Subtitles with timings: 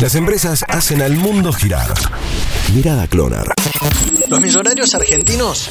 [0.00, 1.92] Las empresas hacen al mundo girar.
[2.74, 3.52] Mirada Clonar.
[4.28, 5.70] Los millonarios argentinos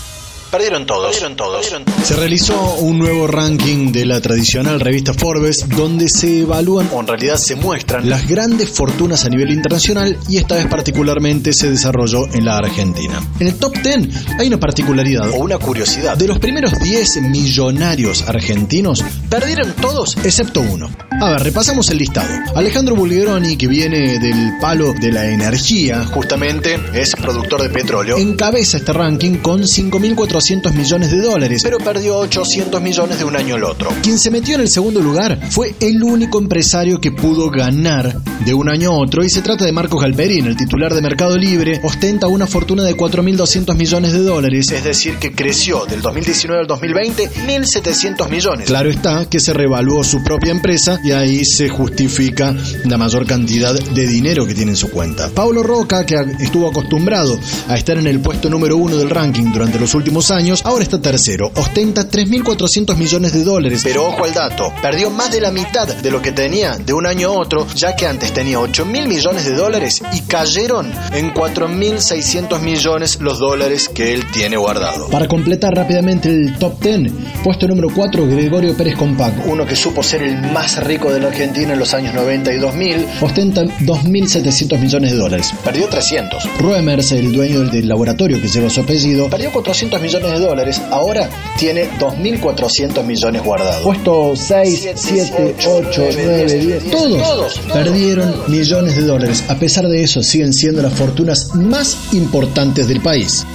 [0.51, 1.11] Perdieron todos.
[1.11, 1.71] Perdieron todos.
[2.03, 7.07] Se realizó un nuevo ranking de la tradicional revista Forbes donde se evalúan, o en
[7.07, 12.25] realidad se muestran, las grandes fortunas a nivel internacional y esta vez particularmente se desarrolló
[12.33, 13.21] en la Argentina.
[13.39, 16.17] En el top 10 hay una particularidad o una curiosidad.
[16.17, 20.89] De los primeros 10 millonarios argentinos, perdieron todos excepto uno.
[21.21, 22.29] A ver, repasamos el listado.
[22.55, 28.77] Alejandro Bulgeroni, que viene del palo de la energía, justamente es productor de petróleo, encabeza
[28.77, 30.38] este ranking con 5.400
[30.73, 33.91] millones de dólares, pero perdió 800 millones de un año al otro.
[34.01, 38.53] Quien se metió en el segundo lugar fue el único empresario que pudo ganar de
[38.53, 41.81] un año a otro y se trata de Marcos Galperín, el titular de Mercado Libre,
[41.83, 46.67] ostenta una fortuna de 4.200 millones de dólares, es decir, que creció del 2019 al
[46.67, 48.67] 2020 1.700 millones.
[48.67, 53.73] Claro está que se revaluó su propia empresa y ahí se justifica la mayor cantidad
[53.73, 55.29] de dinero que tiene en su cuenta.
[55.29, 57.37] Paulo Roca, que estuvo acostumbrado
[57.67, 61.01] a estar en el puesto número uno del ranking durante los últimos años, ahora está
[61.01, 63.81] tercero, ostenta 3.400 millones de dólares.
[63.83, 67.05] Pero ojo al dato, perdió más de la mitad de lo que tenía de un
[67.05, 72.59] año a otro, ya que antes tenía 8.000 millones de dólares y cayeron en 4.600
[72.59, 75.09] millones los dólares que él tiene guardado.
[75.09, 77.11] Para completar rápidamente el top 10,
[77.43, 81.27] puesto número 4, Gregorio Pérez Compac, uno que supo ser el más rico de la
[81.27, 85.53] Argentina en los años 90 y 2000, ostenta 2.700 millones de dólares.
[85.63, 86.57] Perdió 300.
[86.59, 91.29] Ruemers, el dueño del laboratorio que lleva su apellido, perdió 400 millones de dólares, ahora
[91.57, 93.83] tiene 2.400 millones guardados.
[93.83, 99.43] Puesto 6, 7, 8, 9, 10, todos perdieron millones de dólares.
[99.47, 103.45] A pesar de eso, siguen siendo las fortunas más importantes del país.